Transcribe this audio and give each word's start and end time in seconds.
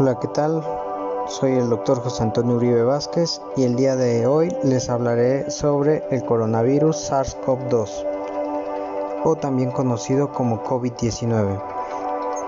Hola, 0.00 0.18
¿qué 0.18 0.28
tal? 0.28 0.64
Soy 1.28 1.52
el 1.58 1.68
doctor 1.68 2.00
José 2.00 2.22
Antonio 2.22 2.56
Uribe 2.56 2.84
Vázquez 2.84 3.42
y 3.54 3.64
el 3.64 3.76
día 3.76 3.96
de 3.96 4.26
hoy 4.26 4.48
les 4.64 4.88
hablaré 4.88 5.50
sobre 5.50 6.02
el 6.10 6.24
coronavirus 6.24 7.10
SARS-CoV-2 7.10 8.06
o 9.24 9.36
también 9.36 9.70
conocido 9.70 10.32
como 10.32 10.64
COVID-19. 10.64 11.62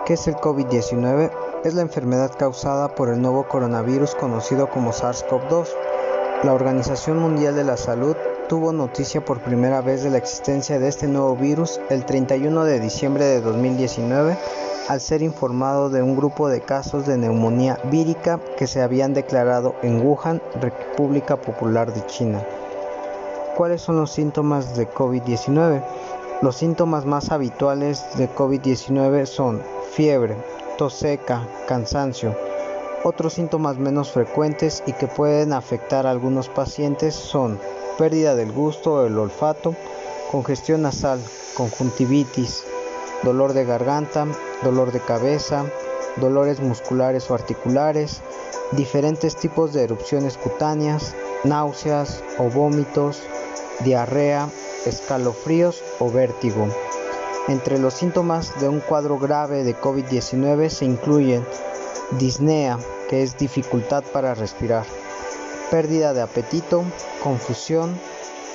¿Qué 0.07 0.15
es 0.15 0.27
el 0.29 0.37
COVID-19? 0.37 1.31
Es 1.63 1.75
la 1.75 1.83
enfermedad 1.83 2.31
causada 2.39 2.95
por 2.95 3.11
el 3.11 3.21
nuevo 3.21 3.47
coronavirus 3.47 4.15
conocido 4.15 4.71
como 4.71 4.93
SARS-CoV-2. 4.93 5.69
La 6.45 6.55
Organización 6.55 7.19
Mundial 7.19 7.55
de 7.55 7.65
la 7.65 7.77
Salud 7.77 8.17
tuvo 8.53 8.71
noticia 8.71 9.25
por 9.25 9.41
primera 9.41 9.81
vez 9.81 10.03
de 10.03 10.11
la 10.11 10.19
existencia 10.19 10.79
de 10.79 10.87
este 10.87 11.07
nuevo 11.09 11.35
virus 11.35 11.81
el 11.89 12.05
31 12.05 12.65
de 12.67 12.81
diciembre 12.81 13.25
de 13.25 13.41
2019 13.41 14.37
al 14.91 15.01
ser 15.01 15.23
informado 15.23 15.89
de 15.89 16.03
un 16.03 16.15
grupo 16.15 16.51
de 16.51 16.61
casos 16.61 17.07
de 17.07 17.17
neumonía 17.17 17.79
vírica 17.85 18.39
que 18.59 18.67
se 18.67 18.83
habían 18.83 19.15
declarado 19.15 19.75
en 19.81 20.07
Wuhan, 20.07 20.43
República 20.61 21.37
Popular 21.37 21.95
de 21.95 22.05
China. 22.05 22.45
¿Cuáles 23.57 23.81
son 23.81 23.97
los 23.97 24.13
síntomas 24.13 24.77
de 24.77 24.87
COVID-19? 24.87 25.83
Los 26.43 26.57
síntomas 26.57 27.07
más 27.07 27.33
habituales 27.33 28.05
de 28.19 28.29
COVID-19 28.29 29.25
son 29.25 29.63
fiebre, 29.93 30.37
tos 30.77 30.93
seca, 30.93 31.49
cansancio. 31.67 32.37
Otros 33.03 33.33
síntomas 33.33 33.79
menos 33.79 34.11
frecuentes 34.13 34.83
y 34.87 34.93
que 34.93 35.07
pueden 35.07 35.55
afectar 35.55 36.07
a 36.07 36.11
algunos 36.11 36.51
pacientes 36.51 37.15
son 37.15 37.59
pérdida 38.03 38.35
del 38.35 38.51
gusto 38.51 38.95
o 38.95 39.07
el 39.07 39.17
olfato, 39.17 39.77
congestión 40.33 40.83
nasal, 40.83 41.21
conjuntivitis, 41.55 42.65
dolor 43.23 43.53
de 43.53 43.65
garganta, 43.65 44.27
dolor 44.65 44.91
de 44.91 44.99
cabeza, 44.99 45.67
dolores 46.17 46.59
musculares 46.59 47.31
o 47.31 47.35
articulares, 47.35 48.21
diferentes 48.73 49.37
tipos 49.37 49.73
de 49.73 49.85
erupciones 49.85 50.37
cutáneas, 50.37 51.15
náuseas 51.45 52.25
o 52.39 52.51
vómitos, 52.51 53.23
diarrea, 53.85 54.49
escalofríos 54.85 55.85
o 56.01 56.11
vértigo. 56.11 56.67
Entre 57.47 57.79
los 57.79 57.95
síntomas 57.95 58.59
de 58.61 58.69
un 58.69 58.81
cuadro 58.81 59.17
grave 59.17 59.63
de 59.63 59.77
COVID-19 59.77 60.71
se 60.71 60.87
incluyen 60.87 61.47
disnea, 62.19 62.81
que 63.09 63.23
es 63.23 63.39
dificultad 63.39 64.03
para 64.13 64.35
respirar, 64.35 64.87
pérdida 65.73 66.13
de 66.13 66.21
apetito, 66.21 66.85
confusión, 67.23 67.99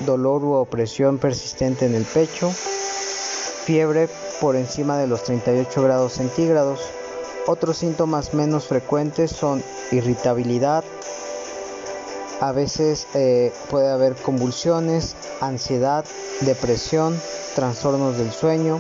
dolor 0.01 0.43
u 0.43 0.53
opresión 0.53 1.17
persistente 1.17 1.87
en 1.87 1.95
el 1.95 2.03
pecho, 2.03 2.51
fiebre 2.51 4.07
por 4.39 4.55
encima 4.55 4.99
de 4.99 5.07
los 5.07 5.23
38 5.23 5.81
grados 5.81 6.13
centígrados. 6.13 6.79
Otros 7.47 7.77
síntomas 7.79 8.35
menos 8.35 8.67
frecuentes 8.67 9.31
son 9.31 9.63
irritabilidad, 9.91 10.83
a 12.39 12.51
veces 12.51 13.07
eh, 13.15 13.52
puede 13.71 13.89
haber 13.89 14.13
convulsiones, 14.13 15.15
ansiedad, 15.41 16.05
depresión, 16.41 17.19
trastornos 17.55 18.19
del 18.19 18.31
sueño, 18.31 18.79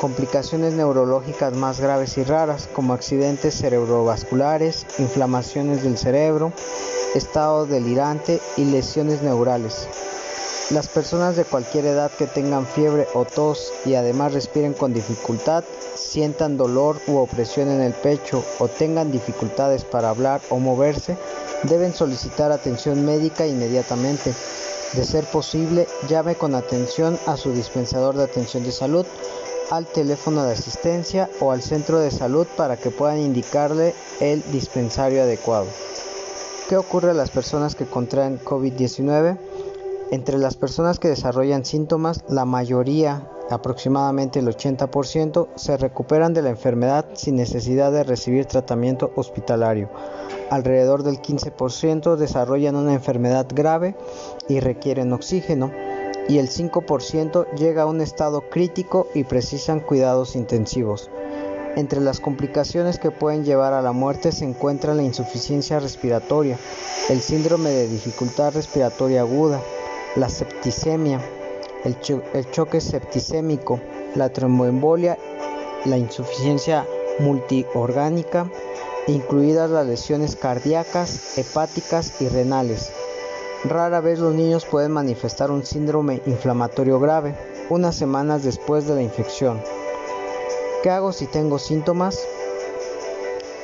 complicaciones 0.00 0.74
neurológicas 0.74 1.54
más 1.54 1.78
graves 1.78 2.18
y 2.18 2.24
raras 2.24 2.68
como 2.72 2.92
accidentes 2.92 3.54
cerebrovasculares, 3.54 4.84
inflamaciones 4.98 5.84
del 5.84 5.96
cerebro, 5.96 6.52
estado 7.14 7.66
delirante 7.66 8.40
y 8.56 8.64
lesiones 8.64 9.22
neurales. 9.22 9.88
Las 10.70 10.88
personas 10.88 11.36
de 11.36 11.44
cualquier 11.44 11.84
edad 11.84 12.10
que 12.10 12.26
tengan 12.26 12.66
fiebre 12.66 13.06
o 13.14 13.24
tos 13.24 13.72
y 13.84 13.94
además 13.94 14.32
respiren 14.32 14.72
con 14.72 14.94
dificultad, 14.94 15.64
sientan 15.94 16.56
dolor 16.56 16.98
u 17.06 17.16
opresión 17.16 17.68
en 17.68 17.82
el 17.82 17.92
pecho 17.92 18.42
o 18.58 18.68
tengan 18.68 19.12
dificultades 19.12 19.84
para 19.84 20.08
hablar 20.08 20.40
o 20.48 20.58
moverse, 20.58 21.18
deben 21.64 21.92
solicitar 21.92 22.52
atención 22.52 23.04
médica 23.04 23.46
inmediatamente. 23.46 24.32
De 24.94 25.04
ser 25.04 25.24
posible, 25.24 25.86
llame 26.08 26.36
con 26.36 26.54
atención 26.54 27.18
a 27.26 27.36
su 27.36 27.52
dispensador 27.52 28.16
de 28.16 28.24
atención 28.24 28.62
de 28.62 28.72
salud, 28.72 29.06
al 29.70 29.86
teléfono 29.86 30.44
de 30.44 30.52
asistencia 30.52 31.28
o 31.40 31.50
al 31.50 31.62
centro 31.62 31.98
de 31.98 32.10
salud 32.10 32.46
para 32.56 32.76
que 32.76 32.90
puedan 32.90 33.18
indicarle 33.18 33.94
el 34.20 34.42
dispensario 34.52 35.22
adecuado. 35.22 35.66
¿Qué 36.68 36.76
ocurre 36.76 37.10
a 37.10 37.14
las 37.14 37.30
personas 37.30 37.74
que 37.74 37.86
contraen 37.86 38.38
COVID-19? 38.38 39.36
Entre 40.10 40.38
las 40.38 40.56
personas 40.56 40.98
que 40.98 41.08
desarrollan 41.08 41.64
síntomas, 41.64 42.24
la 42.28 42.44
mayoría, 42.44 43.28
aproximadamente 43.50 44.38
el 44.38 44.46
80%, 44.46 45.48
se 45.56 45.76
recuperan 45.76 46.34
de 46.34 46.42
la 46.42 46.50
enfermedad 46.50 47.06
sin 47.14 47.36
necesidad 47.36 47.92
de 47.92 48.04
recibir 48.04 48.46
tratamiento 48.46 49.12
hospitalario. 49.16 49.90
Alrededor 50.50 51.02
del 51.02 51.20
15% 51.20 52.16
desarrollan 52.16 52.76
una 52.76 52.94
enfermedad 52.94 53.46
grave 53.52 53.96
y 54.48 54.60
requieren 54.60 55.12
oxígeno 55.12 55.72
y 56.28 56.38
el 56.38 56.48
5% 56.48 57.50
llega 57.56 57.82
a 57.82 57.86
un 57.86 58.00
estado 58.00 58.48
crítico 58.48 59.08
y 59.14 59.24
precisan 59.24 59.80
cuidados 59.80 60.36
intensivos. 60.36 61.10
Entre 61.74 62.00
las 62.00 62.20
complicaciones 62.20 62.98
que 62.98 63.10
pueden 63.10 63.44
llevar 63.44 63.72
a 63.72 63.80
la 63.80 63.92
muerte 63.92 64.30
se 64.30 64.44
encuentra 64.44 64.94
la 64.94 65.02
insuficiencia 65.02 65.80
respiratoria, 65.80 66.58
el 67.08 67.20
síndrome 67.22 67.70
de 67.70 67.88
dificultad 67.88 68.52
respiratoria 68.52 69.22
aguda, 69.22 69.62
la 70.14 70.28
septicemia, 70.28 71.20
el, 71.84 71.98
choque 72.50 72.80
septicémico, 72.80 73.80
la 74.14 74.28
tromboembolia, 74.28 75.16
la 75.86 75.96
insuficiencia 75.96 76.86
multiorgánica, 77.18 78.50
incluidas 79.06 79.70
las 79.70 79.86
lesiones 79.86 80.36
cardíacas, 80.36 81.38
hepáticas 81.38 82.20
y 82.20 82.28
renales. 82.28 82.92
Rara 83.64 84.00
vez 84.00 84.18
los 84.18 84.34
niños 84.34 84.66
pueden 84.66 84.92
manifestar 84.92 85.50
un 85.50 85.64
síndrome 85.64 86.20
inflamatorio 86.26 87.00
grave 87.00 87.34
unas 87.70 87.96
semanas 87.96 88.42
después 88.44 88.86
de 88.86 88.94
la 88.94 89.02
infección. 89.02 89.58
¿Qué 90.82 90.90
hago 90.90 91.12
si 91.12 91.26
tengo 91.26 91.60
síntomas? 91.60 92.18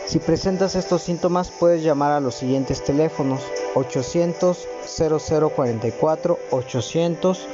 Si 0.06 0.20
presentas 0.20 0.76
estos 0.76 1.02
síntomas 1.02 1.50
puedes 1.50 1.82
llamar 1.82 2.12
a 2.12 2.20
los 2.20 2.36
siguientes 2.36 2.84
teléfonos 2.84 3.42
800 3.74 4.68
0044 4.86 6.38
800 6.52 7.48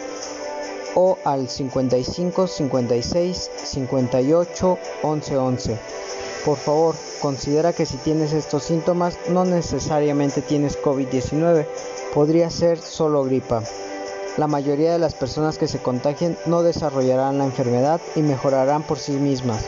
o 0.96 1.16
al 1.24 1.48
55 1.48 2.46
56 2.46 3.50
58 3.64 4.78
11 5.02 5.36
11. 5.38 5.78
Por 6.44 6.58
favor, 6.58 6.94
considera 7.22 7.72
que 7.72 7.86
si 7.86 7.96
tienes 7.96 8.34
estos 8.34 8.64
síntomas 8.64 9.18
no 9.30 9.46
necesariamente 9.46 10.42
tienes 10.42 10.78
COVID-19, 10.78 11.66
podría 12.12 12.50
ser 12.50 12.78
solo 12.78 13.24
gripa. 13.24 13.62
La 14.36 14.48
mayoría 14.48 14.92
de 14.92 14.98
las 14.98 15.14
personas 15.14 15.58
que 15.58 15.68
se 15.68 15.78
contagien 15.78 16.36
no 16.46 16.64
desarrollarán 16.64 17.38
la 17.38 17.44
enfermedad 17.44 18.00
y 18.16 18.20
mejorarán 18.20 18.82
por 18.82 18.98
sí 18.98 19.12
mismas, 19.12 19.64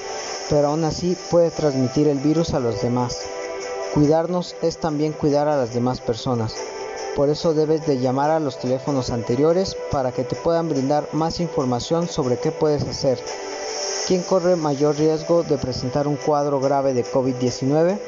pero 0.51 0.69
aún 0.69 0.83
así 0.83 1.17
puede 1.31 1.53
transmitir 1.53 2.09
el 2.09 2.19
virus 2.19 2.53
a 2.53 2.59
los 2.59 2.83
demás. 2.83 3.27
Cuidarnos 3.95 4.57
es 4.63 4.79
también 4.79 5.13
cuidar 5.13 5.47
a 5.47 5.57
las 5.57 5.73
demás 5.73 6.01
personas. 6.01 6.57
Por 7.15 7.29
eso 7.29 7.55
debes 7.55 7.87
de 7.87 8.01
llamar 8.01 8.31
a 8.31 8.41
los 8.41 8.59
teléfonos 8.59 9.11
anteriores 9.11 9.77
para 9.93 10.11
que 10.11 10.25
te 10.25 10.35
puedan 10.35 10.69
brindar 10.69 11.09
más 11.13 11.39
información 11.39 12.09
sobre 12.09 12.37
qué 12.37 12.51
puedes 12.51 12.83
hacer. 12.83 13.21
¿Quién 14.09 14.23
corre 14.23 14.57
mayor 14.57 14.97
riesgo 14.97 15.45
de 15.45 15.59
presentar 15.59 16.09
un 16.09 16.17
cuadro 16.17 16.61
grave 16.61 16.93
de 16.93 17.05
COVID-19? 17.05 17.99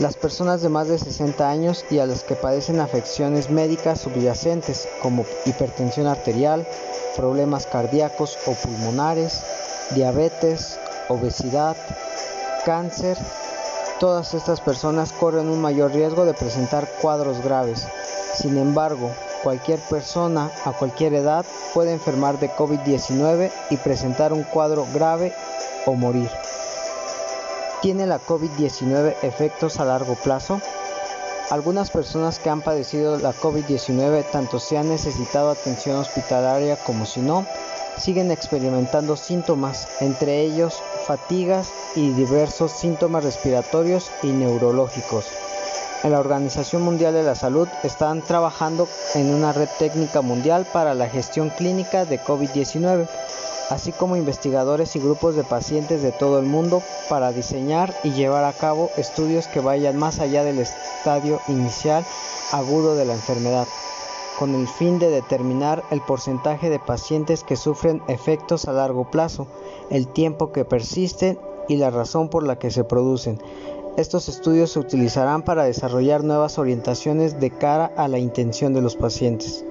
Las 0.00 0.16
personas 0.16 0.60
de 0.60 0.68
más 0.68 0.88
de 0.88 0.98
60 0.98 1.48
años 1.48 1.84
y 1.88 2.00
a 2.00 2.06
las 2.06 2.24
que 2.24 2.34
padecen 2.34 2.80
afecciones 2.80 3.48
médicas 3.48 4.00
subyacentes 4.00 4.88
como 5.00 5.24
hipertensión 5.46 6.08
arterial, 6.08 6.66
problemas 7.16 7.66
cardíacos 7.66 8.36
o 8.46 8.54
pulmonares, 8.54 9.42
diabetes, 9.94 10.80
obesidad, 11.08 11.76
cáncer, 12.64 13.16
todas 14.00 14.34
estas 14.34 14.60
personas 14.60 15.12
corren 15.12 15.48
un 15.48 15.60
mayor 15.60 15.92
riesgo 15.92 16.24
de 16.24 16.34
presentar 16.34 16.88
cuadros 17.00 17.40
graves. 17.40 17.86
Sin 18.34 18.58
embargo, 18.58 19.12
cualquier 19.44 19.78
persona 19.78 20.50
a 20.64 20.72
cualquier 20.72 21.14
edad 21.14 21.44
puede 21.72 21.92
enfermar 21.92 22.40
de 22.40 22.50
COVID-19 22.50 23.52
y 23.70 23.76
presentar 23.76 24.32
un 24.32 24.42
cuadro 24.42 24.88
grave 24.92 25.32
o 25.86 25.94
morir. 25.94 26.30
¿Tiene 27.84 28.06
la 28.06 28.18
COVID-19 28.18 29.16
efectos 29.20 29.78
a 29.78 29.84
largo 29.84 30.14
plazo? 30.14 30.58
Algunas 31.50 31.90
personas 31.90 32.38
que 32.38 32.48
han 32.48 32.62
padecido 32.62 33.18
la 33.18 33.34
COVID-19, 33.34 34.24
tanto 34.32 34.58
si 34.58 34.74
han 34.76 34.88
necesitado 34.88 35.50
atención 35.50 35.98
hospitalaria 35.98 36.76
como 36.76 37.04
si 37.04 37.20
no, 37.20 37.44
siguen 37.98 38.30
experimentando 38.30 39.18
síntomas, 39.18 39.86
entre 40.00 40.40
ellos 40.40 40.82
fatigas 41.06 41.68
y 41.94 42.08
diversos 42.12 42.72
síntomas 42.72 43.22
respiratorios 43.22 44.10
y 44.22 44.28
neurológicos 44.28 45.26
en 46.04 46.12
la 46.12 46.20
Organización 46.20 46.82
Mundial 46.82 47.14
de 47.14 47.22
la 47.22 47.34
Salud 47.34 47.66
están 47.82 48.20
trabajando 48.20 48.86
en 49.14 49.34
una 49.34 49.52
red 49.54 49.68
técnica 49.78 50.20
mundial 50.20 50.66
para 50.70 50.94
la 50.94 51.08
gestión 51.08 51.48
clínica 51.48 52.04
de 52.04 52.20
COVID-19. 52.20 53.08
Así 53.70 53.92
como 53.92 54.16
investigadores 54.16 54.94
y 54.96 55.00
grupos 55.00 55.36
de 55.36 55.44
pacientes 55.44 56.02
de 56.02 56.12
todo 56.12 56.38
el 56.38 56.46
mundo 56.46 56.82
para 57.08 57.32
diseñar 57.32 57.94
y 58.04 58.10
llevar 58.12 58.44
a 58.44 58.52
cabo 58.52 58.90
estudios 58.96 59.46
que 59.48 59.60
vayan 59.60 59.96
más 59.96 60.20
allá 60.20 60.44
del 60.44 60.58
estadio 60.58 61.40
inicial 61.48 62.04
agudo 62.52 62.94
de 62.94 63.04
la 63.04 63.14
enfermedad, 63.14 63.66
con 64.38 64.54
el 64.54 64.68
fin 64.68 64.98
de 64.98 65.10
determinar 65.10 65.82
el 65.90 66.00
porcentaje 66.00 66.70
de 66.70 66.78
pacientes 66.78 67.42
que 67.42 67.56
sufren 67.56 68.02
efectos 68.08 68.66
a 68.66 68.72
largo 68.72 69.10
plazo, 69.10 69.46
el 69.90 70.08
tiempo 70.08 70.52
que 70.52 70.64
persisten 70.64 71.38
y 71.68 71.76
la 71.76 71.90
razón 71.90 72.28
por 72.28 72.46
la 72.46 72.58
que 72.58 72.70
se 72.70 72.84
producen. 72.84 73.40
Estos 73.96 74.28
estudios 74.28 74.72
se 74.72 74.80
utilizarán 74.80 75.42
para 75.42 75.64
desarrollar 75.64 76.24
nuevas 76.24 76.58
orientaciones 76.58 77.38
de 77.38 77.50
cara 77.50 77.92
a 77.96 78.08
la 78.08 78.18
intención 78.18 78.74
de 78.74 78.82
los 78.82 78.96
pacientes. 78.96 79.64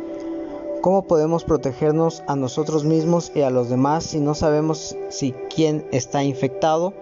¿Cómo 0.83 1.03
podemos 1.03 1.45
protegernos 1.45 2.23
a 2.27 2.35
nosotros 2.35 2.83
mismos 2.83 3.31
y 3.33 3.39
a 3.43 3.49
los 3.49 3.69
demás 3.69 4.03
si 4.03 4.19
no 4.19 4.35
sabemos 4.35 4.97
si 5.07 5.31
quién 5.31 5.87
está 5.93 6.25
infectado? 6.25 6.93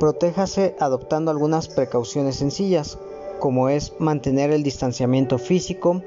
Protéjase 0.00 0.74
adoptando 0.80 1.30
algunas 1.30 1.68
precauciones 1.68 2.36
sencillas, 2.36 2.98
como 3.38 3.68
es 3.68 3.92
mantener 3.98 4.50
el 4.50 4.62
distanciamiento 4.62 5.36
físico, 5.36 6.00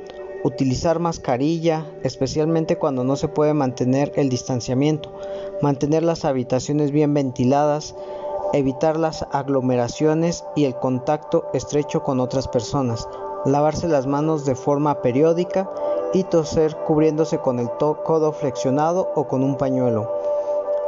utilizar 0.44 0.98
mascarilla, 0.98 1.86
especialmente 2.02 2.80
cuando 2.80 3.04
no 3.04 3.18
se 3.18 3.28
puede 3.28 3.54
mantener 3.54 4.12
el 4.16 4.30
distanciamiento, 4.30 5.14
mantener 5.62 6.02
las 6.02 6.26
habitaciones 6.26 6.90
bien 6.90 7.14
ventiladas, 7.14 7.94
evitar 8.52 8.98
las 8.98 9.28
aglomeraciones 9.32 10.44
y 10.56 10.66
el 10.66 10.74
contacto 10.74 11.52
estrecho 11.54 12.02
con 12.02 12.20
otras 12.20 12.48
personas, 12.48 13.08
lavarse 13.46 13.88
las 13.88 14.08
manos 14.08 14.44
de 14.44 14.56
forma 14.56 15.04
periódica, 15.04 15.70
y 16.14 16.24
toser 16.24 16.76
cubriéndose 16.76 17.38
con 17.40 17.60
el 17.60 17.70
codo 17.70 18.32
flexionado 18.32 19.12
o 19.16 19.28
con 19.28 19.44
un 19.44 19.58
pañuelo. 19.58 20.12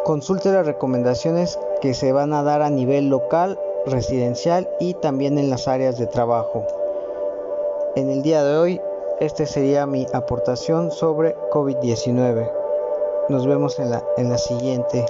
Consulte 0.03 0.51
las 0.51 0.65
recomendaciones 0.65 1.59
que 1.81 1.93
se 1.93 2.11
van 2.11 2.33
a 2.33 2.43
dar 2.43 2.61
a 2.61 2.69
nivel 2.69 3.09
local, 3.09 3.59
residencial 3.85 4.69
y 4.79 4.95
también 4.95 5.37
en 5.37 5.49
las 5.49 5.67
áreas 5.67 5.97
de 5.97 6.07
trabajo. 6.07 6.65
En 7.95 8.09
el 8.09 8.23
día 8.23 8.43
de 8.43 8.57
hoy, 8.57 8.81
esta 9.19 9.45
sería 9.45 9.85
mi 9.85 10.07
aportación 10.13 10.91
sobre 10.91 11.35
COVID-19. 11.51 12.51
Nos 13.29 13.45
vemos 13.45 13.77
en 13.79 13.91
la, 13.91 14.03
en 14.17 14.29
la 14.29 14.37
siguiente. 14.37 15.05